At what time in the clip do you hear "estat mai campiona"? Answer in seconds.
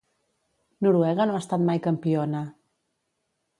1.45-2.43